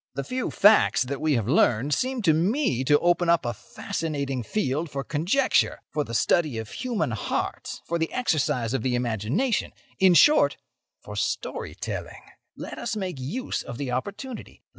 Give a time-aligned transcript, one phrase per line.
[0.15, 4.41] The few facts that we have learned seem to me to open up a fascinating
[4.41, 10.15] field for conjecture, for the study of human hearts, for the exercise of the imagination—in
[10.15, 10.57] short,
[11.03, 12.23] for story telling.
[12.57, 14.63] Let us make use of the opportunity.